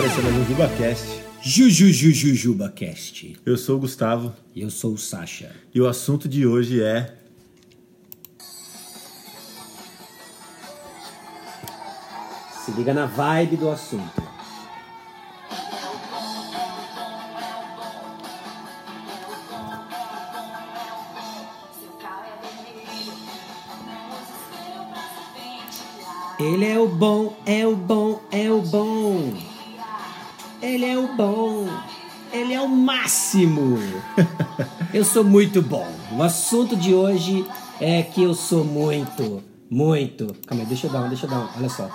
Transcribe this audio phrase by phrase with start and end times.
[0.00, 1.22] galera, esse é mais um JubaCast.
[1.42, 3.36] JujujujujubaCast.
[3.44, 5.52] Eu sou o Gustavo E eu sou o Sasha.
[5.74, 7.14] e o assunto de hoje é
[12.64, 14.22] Se liga na vibe do assunto.
[26.38, 29.49] Ele é o bom, é o bom, é o bom.
[30.62, 31.66] Ele é o bom.
[32.32, 33.78] Ele é o máximo.
[34.92, 35.86] Eu sou muito bom.
[36.16, 37.46] O assunto de hoje
[37.80, 40.36] é que eu sou muito, muito.
[40.46, 41.48] Calma aí, deixa eu dar um, deixa eu dar um.
[41.56, 41.88] Olha só.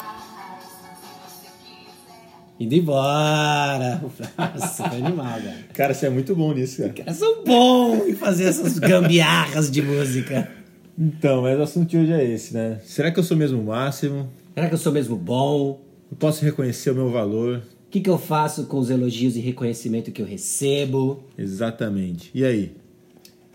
[2.59, 4.01] Indo embora.
[4.37, 5.57] Nossa, foi animal, cara.
[5.73, 7.03] Cara, você é muito bom nisso, cara.
[7.11, 10.49] Eu sou bom em fazer essas gambiarras de música.
[10.97, 12.79] Então, mas o assunto de hoje é esse, né?
[12.85, 14.29] Será que eu sou mesmo o máximo?
[14.53, 15.81] Será que eu sou mesmo bom?
[16.09, 17.61] Eu posso reconhecer o meu valor?
[17.95, 21.23] O que, que eu faço com os elogios e reconhecimento que eu recebo?
[21.37, 22.29] Exatamente.
[22.33, 22.73] E aí?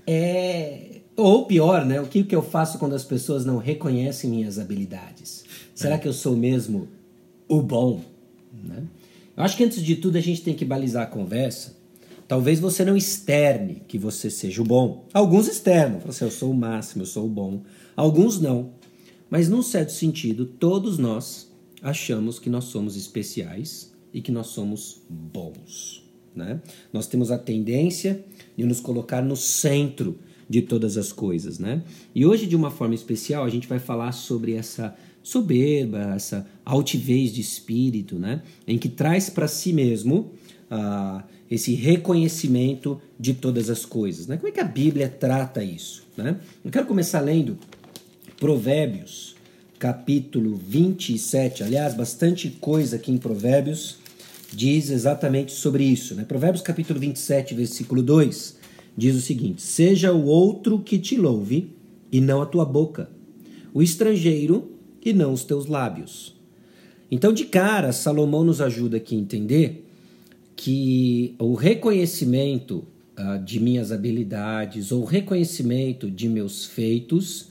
[0.07, 1.03] É.
[1.15, 2.01] Ou pior, né?
[2.01, 5.45] O que, que eu faço quando as pessoas não reconhecem minhas habilidades?
[5.75, 6.89] Será que eu sou mesmo
[7.47, 8.01] o bom?
[8.65, 8.83] Né?
[9.37, 11.77] Eu acho que antes de tudo a gente tem que balizar a conversa.
[12.27, 15.05] Talvez você não externe que você seja o bom.
[15.13, 17.61] Alguns externam, falam assim, eu sou o máximo, eu sou o bom.
[17.95, 18.71] Alguns não.
[19.29, 21.47] Mas num certo sentido, todos nós
[21.83, 26.03] achamos que nós somos especiais e que nós somos bons.
[26.35, 26.61] Né?
[26.93, 28.25] Nós temos a tendência
[28.57, 31.59] de nos colocar no centro de todas as coisas.
[31.59, 31.83] Né?
[32.15, 37.33] E hoje, de uma forma especial, a gente vai falar sobre essa soberba, essa altivez
[37.33, 38.43] de espírito, né?
[38.67, 40.33] em que traz para si mesmo
[40.71, 44.27] ah, esse reconhecimento de todas as coisas.
[44.27, 44.37] Né?
[44.37, 46.05] Como é que a Bíblia trata isso?
[46.17, 46.39] Né?
[46.65, 47.59] Eu quero começar lendo
[48.39, 49.37] Provérbios,
[49.79, 51.63] capítulo 27.
[51.63, 53.99] Aliás, bastante coisa aqui em Provérbios
[54.53, 56.15] diz exatamente sobre isso.
[56.15, 56.25] Né?
[56.25, 58.59] Provérbios, capítulo 27, versículo 2,
[58.97, 61.75] diz o seguinte: Seja o outro que te louve,
[62.13, 63.11] e não a tua boca,
[63.73, 64.73] o estrangeiro,
[65.05, 66.37] e não os teus lábios.
[67.11, 69.87] Então, de cara, Salomão nos ajuda aqui a entender
[70.55, 72.85] que o reconhecimento
[73.17, 77.49] ah, de minhas habilidades ou o reconhecimento de meus feitos,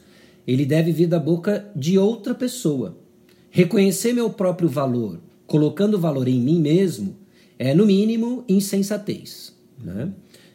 [0.48, 2.98] ele deve vir da boca de outra pessoa.
[3.52, 7.18] Reconhecer meu próprio valor, colocando valor em mim mesmo,
[7.58, 9.54] é no mínimo insensatez.
[9.84, 10.10] Né?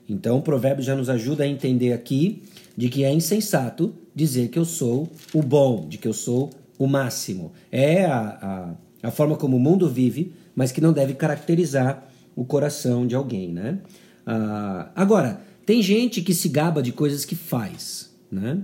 [0.08, 2.42] Então, o provérbio já nos ajuda a entender aqui
[2.76, 6.86] de que é insensato dizer que eu sou o bom, de que eu sou o
[6.86, 7.52] máximo.
[7.70, 12.44] É a, a, a forma como o mundo vive, mas que não deve caracterizar o
[12.44, 13.80] coração de alguém, né?
[14.26, 18.62] Ah, agora, tem gente que se gaba de coisas que faz, né?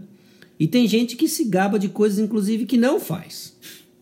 [0.58, 3.56] E tem gente que se gaba de coisas, inclusive, que não faz.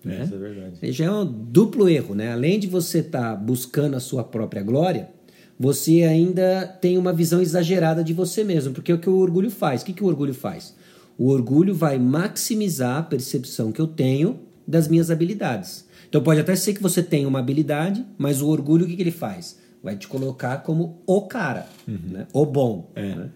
[0.08, 0.24] Né?
[0.24, 0.92] Isso é verdade.
[0.92, 2.32] Já é um duplo erro, né?
[2.32, 5.10] Além de você estar buscando a sua própria glória,
[5.58, 9.50] você ainda tem uma visão exagerada de você mesmo, porque é o que o orgulho
[9.50, 9.82] faz.
[9.82, 10.74] O que, que o orgulho faz?
[11.18, 15.84] O orgulho vai maximizar a percepção que eu tenho das minhas habilidades.
[16.08, 19.02] Então pode até ser que você tenha uma habilidade, mas o orgulho o que, que
[19.02, 19.58] ele faz?
[19.82, 22.26] Vai te colocar como o cara, né?
[22.32, 22.90] o bom.
[22.94, 23.14] É.
[23.14, 23.30] né?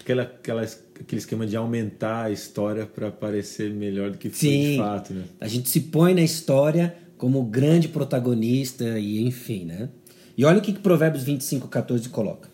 [0.00, 0.66] Aquela, aquela,
[1.02, 4.70] aquele esquema de aumentar a história para parecer melhor do que foi Sim.
[4.72, 5.24] de fato, né?
[5.40, 9.88] A gente se põe na história como grande protagonista e enfim, né?
[10.36, 12.48] E olha o que, que Provérbios 25, 14 coloca.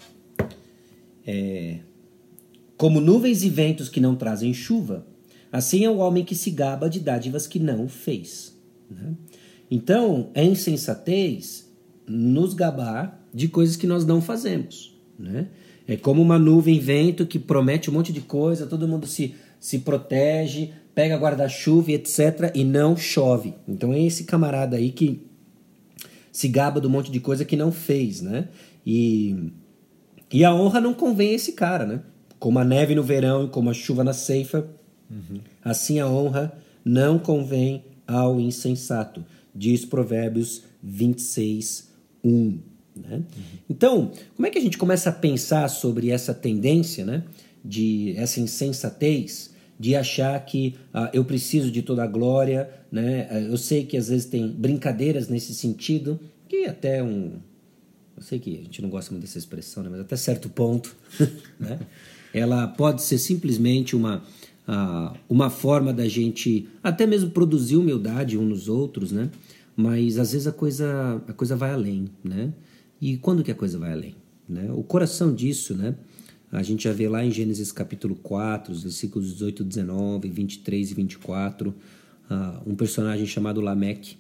[1.26, 1.78] É,
[2.76, 5.06] como nuvens e ventos que não trazem chuva,
[5.52, 8.56] assim é o homem que se gaba de dádivas que não fez.
[8.90, 9.14] né?
[9.70, 11.70] Então, é insensatez
[12.06, 14.96] nos gabar de coisas que nós não fazemos.
[15.18, 15.48] Né?
[15.88, 19.78] É como uma nuvem vento que promete um monte de coisa, todo mundo se, se
[19.78, 23.54] protege, pega guarda-chuva, etc., e não chove.
[23.66, 25.26] Então é esse camarada aí que
[26.30, 28.48] se gaba do monte de coisa que não fez, né?
[28.84, 29.50] E,
[30.30, 32.02] e a honra não convém a esse cara, né?
[32.38, 34.68] Como a neve no verão e como a chuva na ceifa,
[35.64, 36.52] assim a honra
[36.84, 39.24] não convém ao insensato,
[39.54, 41.90] diz Provérbios 26,
[42.22, 42.58] 1.
[42.98, 43.22] Né?
[43.68, 47.24] Então, como é que a gente começa a pensar sobre essa tendência, né?
[47.64, 53.46] De essa insensatez de achar que ah, eu preciso de toda a glória, né?
[53.48, 56.18] Eu sei que às vezes tem brincadeiras nesse sentido,
[56.48, 57.34] que até um.
[58.16, 59.88] Eu sei que a gente não gosta muito dessa expressão, né?
[59.88, 60.96] mas até certo ponto,
[61.60, 61.78] né?
[62.34, 64.24] ela pode ser simplesmente uma,
[64.66, 69.30] ah, uma forma da gente até mesmo produzir humildade uns nos outros, né?
[69.76, 72.52] Mas às vezes a coisa, a coisa vai além, né?
[73.00, 74.14] E quando que a coisa vai além?
[74.48, 74.70] Né?
[74.72, 75.94] O coração disso, né?
[76.50, 80.94] A gente já vê lá em Gênesis capítulo 4, os versículos 18, 19, 23 e
[80.94, 81.74] 24,
[82.30, 84.16] ah, um personagem chamado Lameque,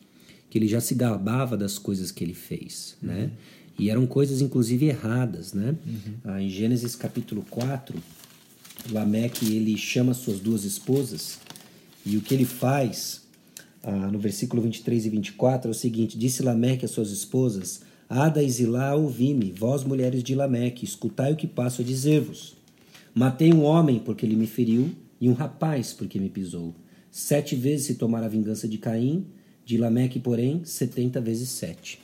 [0.50, 3.30] que ele já se gabava das coisas que ele fez, né?
[3.78, 5.74] E eram coisas, inclusive, erradas, né?
[6.22, 7.98] Ah, em Gênesis capítulo 4,
[8.90, 11.38] Lameque, ele chama suas duas esposas
[12.04, 13.22] e o que ele faz,
[13.82, 18.42] ah, no versículo 23 e 24, é o seguinte, Disse Lameque às suas esposas, Ada
[18.42, 22.56] e Zilá, ouvi-me, vós mulheres de Lameque, escutai o que passo a dizer-vos.
[23.14, 24.90] Matei um homem porque ele me feriu,
[25.20, 26.74] e um rapaz porque me pisou.
[27.10, 29.26] Sete vezes se tomara a vingança de Caim,
[29.64, 32.00] de Lameque, porém, setenta vezes sete.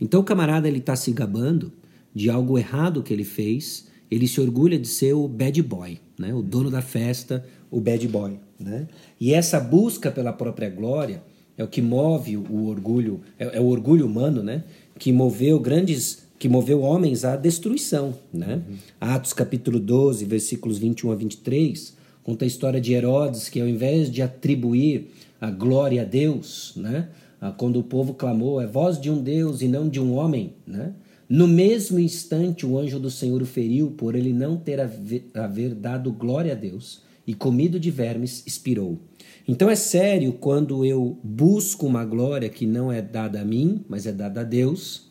[0.00, 1.72] Então o camarada ele está se gabando
[2.14, 6.32] de algo errado que ele fez, ele se orgulha de ser o bad boy, né?
[6.32, 8.38] o dono da festa, o bad boy.
[8.58, 8.88] Né?
[9.20, 11.22] E essa busca pela própria glória
[11.58, 14.64] é o que move o orgulho, é, é o orgulho humano, né?
[14.98, 18.56] Que moveu grandes que moveu homens à destruição, né?
[18.68, 18.76] Uhum.
[19.00, 24.10] Atos capítulo 12, versículos 21 a 23, conta a história de Herodes que ao invés
[24.10, 25.10] de atribuir
[25.40, 27.08] a glória a Deus, né?
[27.56, 30.92] Quando o povo clamou, é voz de um Deus e não de um homem, né?
[31.28, 35.74] No mesmo instante o anjo do Senhor o feriu por ele não ter haver, haver
[35.74, 38.98] dado glória a Deus e comido de vermes, expirou.
[39.48, 44.06] Então é sério quando eu busco uma glória que não é dada a mim, mas
[44.06, 45.08] é dada a Deus.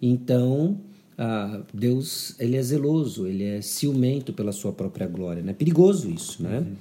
[0.00, 0.80] Então,
[1.16, 5.40] ah, Deus ele é zeloso, ele é ciumento pela sua própria glória.
[5.40, 5.52] É né?
[5.52, 6.58] perigoso isso, né?
[6.58, 6.74] Uhum.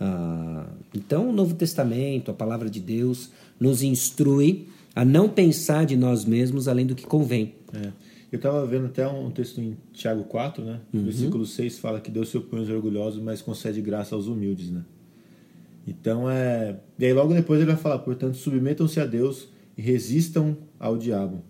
[0.00, 5.96] Ah, então, o Novo Testamento, a palavra de Deus, nos instrui a não pensar de
[5.96, 7.54] nós mesmos além do que convém.
[7.72, 7.92] É.
[8.30, 10.80] Eu estava vendo até um texto em Tiago 4, né?
[10.92, 11.04] Uhum.
[11.04, 14.84] Versículo 6 fala que Deus se opõe aos orgulhosos, mas concede graça aos humildes, né?
[15.86, 16.78] Então é.
[16.98, 21.42] E aí logo depois ele vai falar, portanto, submetam-se a Deus e resistam ao diabo.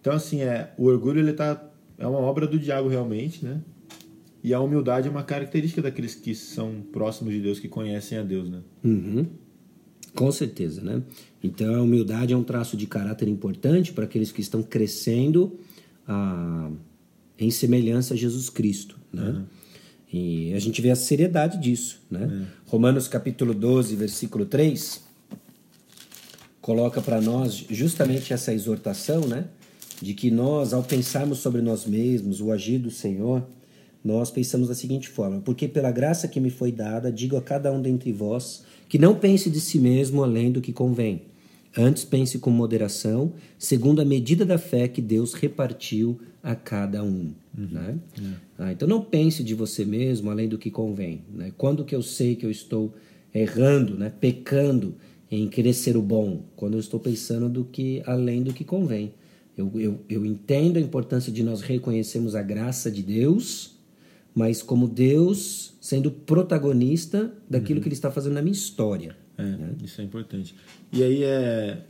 [0.00, 3.62] Então, assim, é, o orgulho ele tá, é uma obra do diabo realmente, né?
[4.42, 8.22] E a humildade é uma característica daqueles que são próximos de Deus, que conhecem a
[8.22, 8.60] Deus, né?
[8.84, 9.26] Uhum.
[10.14, 11.02] Com certeza, né?
[11.42, 15.58] Então, a humildade é um traço de caráter importante para aqueles que estão crescendo
[16.06, 16.70] ah,
[17.38, 19.22] em semelhança a Jesus Cristo, né?
[19.22, 19.44] Uhum.
[20.12, 22.28] E a gente vê a seriedade disso, né?
[22.30, 22.70] É.
[22.70, 25.02] Romanos capítulo 12, versículo 3,
[26.60, 29.46] coloca para nós justamente essa exortação, né?
[30.00, 33.44] De que nós, ao pensarmos sobre nós mesmos, o agir do Senhor,
[34.04, 37.72] nós pensamos da seguinte forma: Porque pela graça que me foi dada, digo a cada
[37.72, 41.22] um dentre vós que não pense de si mesmo além do que convém.
[41.76, 47.32] Antes pense com moderação, segundo a medida da fé que Deus repartiu a cada um.
[47.56, 47.68] Uhum.
[47.70, 47.98] Né?
[48.18, 48.34] Uhum.
[48.58, 51.22] Ah, então não pense de você mesmo além do que convém.
[51.32, 51.52] Né?
[51.56, 52.94] Quando que eu sei que eu estou
[53.34, 54.12] errando, né?
[54.20, 54.94] pecando
[55.30, 56.42] em querer ser o bom?
[56.54, 59.12] Quando eu estou pensando do que além do que convém.
[59.56, 63.76] Eu, eu, eu entendo a importância de nós reconhecermos a graça de Deus,
[64.34, 67.82] mas como Deus sendo protagonista daquilo uhum.
[67.82, 69.16] que Ele está fazendo na minha história.
[69.36, 69.74] É, né?
[69.82, 70.54] Isso é importante.
[70.92, 71.84] E aí é.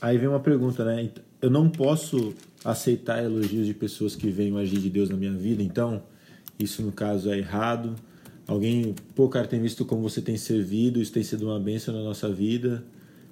[0.00, 1.10] Aí vem uma pergunta, né?
[1.40, 2.34] Eu não posso
[2.64, 6.02] aceitar elogios de pessoas que veem o agir de Deus na minha vida, então
[6.58, 7.94] isso no caso é errado.
[8.46, 12.02] Alguém, pô, cara, tem visto como você tem servido, isso tem sido uma bênção na
[12.02, 12.84] nossa vida.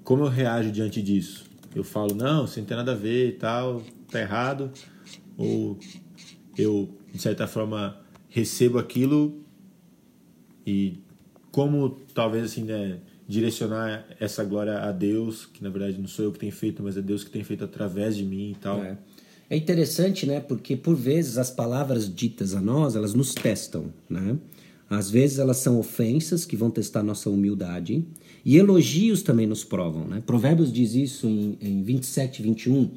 [0.02, 1.44] Como eu reajo diante disso?
[1.74, 4.70] Eu falo, não, isso não tem nada a ver e tal, tá errado.
[5.36, 5.78] Ou
[6.56, 7.98] eu, de certa forma,
[8.28, 9.42] recebo aquilo
[10.66, 10.98] e
[11.50, 16.32] como talvez assim, né, direcionar essa glória a Deus, que na verdade não sou eu
[16.32, 18.82] que tenho feito, mas é Deus que tem feito através de mim e tal.
[18.82, 18.96] É.
[19.52, 20.40] É interessante, né?
[20.40, 24.38] Porque por vezes as palavras ditas a nós, elas nos testam, né?
[24.88, 28.02] Às vezes elas são ofensas que vão testar nossa humildade
[28.44, 30.22] e elogios também nos provam, né?
[30.24, 32.90] Provérbios diz isso em, em 27, 21.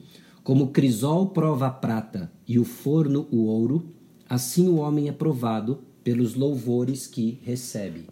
[0.44, 3.94] Como o crisol prova a prata e o forno o ouro,
[4.30, 8.06] assim o homem é provado pelos louvores que recebe.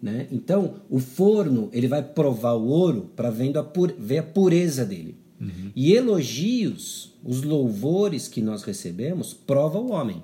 [0.00, 0.28] Né?
[0.30, 5.16] Então, o forno ele vai provar o ouro para ver a pureza dele.
[5.40, 5.72] Uhum.
[5.74, 10.22] E elogios, os louvores que nós recebemos, prova o homem.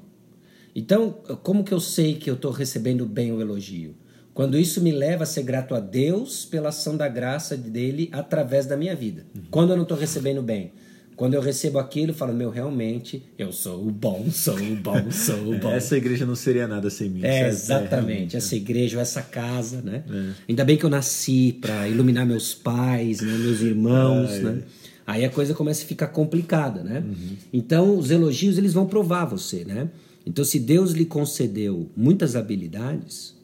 [0.74, 1.10] Então,
[1.42, 3.94] como que eu sei que eu estou recebendo bem o elogio?
[4.32, 8.66] Quando isso me leva a ser grato a Deus pela ação da graça dele através
[8.66, 9.24] da minha vida.
[9.34, 9.42] Uhum.
[9.50, 10.72] Quando eu não estou recebendo bem,
[11.16, 15.10] quando eu recebo aquilo, eu falo, meu, realmente, eu sou o bom, sou o bom,
[15.10, 15.70] sou o bom.
[15.70, 17.20] essa igreja não seria nada sem mim.
[17.22, 18.34] É, exatamente.
[18.34, 20.02] É, essa igreja, essa casa, né?
[20.10, 20.32] É.
[20.48, 24.62] Ainda bem que eu nasci para iluminar meus pais, né, meus irmãos, né?
[25.06, 27.04] Aí a coisa começa a ficar complicada, né?
[27.06, 27.36] Uhum.
[27.52, 29.90] Então, os elogios, eles vão provar você, né?
[30.26, 33.34] Então, se Deus lhe concedeu muitas habilidades,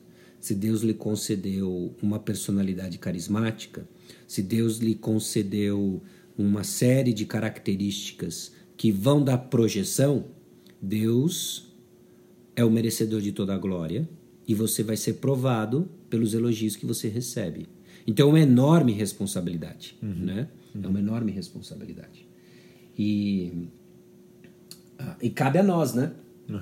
[0.40, 3.86] se Deus lhe concedeu uma personalidade carismática,
[4.26, 6.02] se Deus lhe concedeu
[6.42, 10.24] uma série de características que vão dar projeção,
[10.80, 11.74] Deus
[12.56, 14.08] é o merecedor de toda a glória
[14.48, 17.68] e você vai ser provado pelos elogios que você recebe.
[18.06, 20.14] Então é uma enorme responsabilidade, uhum.
[20.14, 20.48] né?
[20.82, 22.26] É uma enorme responsabilidade.
[22.98, 23.68] E,
[24.98, 26.12] ah, e cabe a nós, né?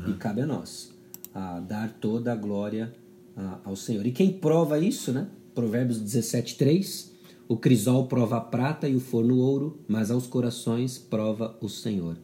[0.09, 0.93] E cabe a nós
[1.33, 2.93] a dar toda a glória
[3.37, 4.05] ah, ao Senhor.
[4.07, 5.29] E quem prova isso, né?
[5.55, 7.18] Provérbios 17, 3.
[7.49, 12.17] O crisol prova a prata e o forno ouro, mas aos corações prova o Senhor.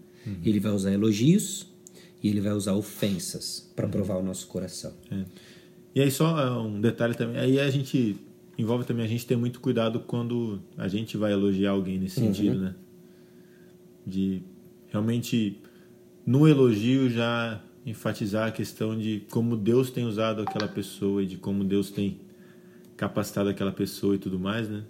[0.44, 1.66] Ele vai usar elogios
[2.22, 4.92] e ele vai usar ofensas para provar o nosso coração.
[5.10, 5.24] É.
[5.94, 8.16] E aí só é, um detalhe também, aí a gente
[8.58, 12.58] envolve também a gente ter muito cuidado quando a gente vai elogiar alguém nesse sentido,
[12.58, 12.74] né?
[14.06, 14.42] De
[14.88, 15.60] realmente
[16.26, 21.36] no elogio já enfatizar a questão de como Deus tem usado aquela pessoa e de
[21.36, 22.20] como Deus tem
[22.96, 24.84] capacitado aquela pessoa e tudo mais, né?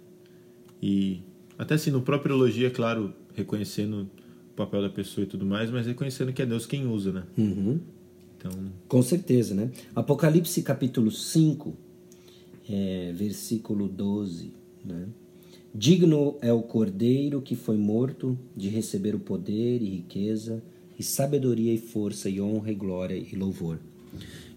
[0.81, 1.21] E
[1.57, 4.09] até assim no próprio elogio, é claro, reconhecendo
[4.51, 7.23] o papel da pessoa e tudo mais, mas reconhecendo que é Deus quem usa, né?
[7.37, 7.79] Uhum.
[8.37, 8.51] Então,
[8.87, 9.71] Com certeza, né?
[9.95, 11.73] Apocalipse capítulo 5,
[12.69, 14.53] é, versículo 12,
[14.83, 15.07] né?
[15.73, 20.63] Digno é o cordeiro que foi morto de receber o poder e riqueza,
[20.97, 23.79] e sabedoria e força, e honra e glória e louvor.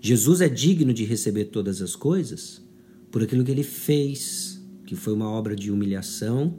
[0.01, 2.63] Jesus é digno de receber todas as coisas
[3.11, 4.58] por aquilo que ele fez,
[4.89, 6.55] que foi uma obra de humilhação,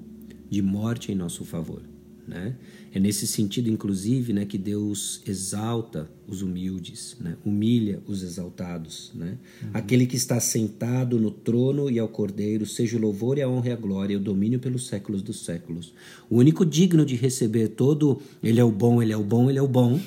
[0.48, 1.82] de morte em nosso favor.
[2.28, 2.56] Né?
[2.94, 7.38] É nesse sentido, inclusive, né, que Deus exalta os humildes, né?
[7.44, 9.12] humilha os exaltados.
[9.16, 9.36] Né?
[9.74, 13.70] Aquele que está sentado no trono e ao cordeiro, seja o louvor e a honra
[13.70, 15.92] e a glória e o domínio pelos séculos dos séculos.
[16.30, 19.58] O único digno de receber todo, ele é o bom, ele é o bom, ele
[19.58, 20.00] é o bom,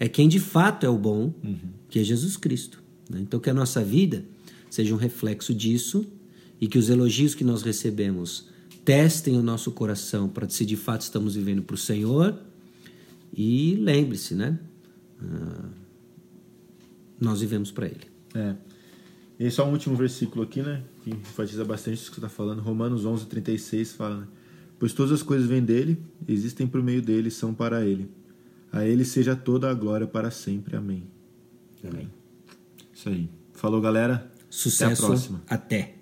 [0.00, 1.32] é quem de fato é o bom,
[1.88, 2.82] que é Jesus Cristo.
[3.08, 3.20] né?
[3.20, 4.24] Então, que a nossa vida
[4.68, 6.04] seja um reflexo disso
[6.60, 8.48] e que os elogios que nós recebemos
[8.84, 12.38] testem o nosso coração para se de fato estamos vivendo para o Senhor.
[13.36, 14.58] E lembre-se, né?
[15.20, 15.68] Ah,
[17.20, 18.06] nós vivemos para Ele.
[18.34, 18.54] É.
[19.38, 20.82] E só um último versículo aqui, né?
[21.02, 22.60] Que enfatiza bastante isso que você está falando.
[22.60, 24.26] Romanos 11, 36 fala, né?
[24.78, 28.10] Pois todas as coisas vêm dele, existem por meio dele e são para ele.
[28.72, 30.76] A ele seja toda a glória para sempre.
[30.76, 31.04] Amém.
[31.82, 32.08] Amém.
[32.92, 33.28] Isso aí.
[33.52, 34.30] Falou, galera.
[34.50, 34.92] Sucesso.
[34.92, 35.42] Até a próxima.
[35.48, 35.94] Até.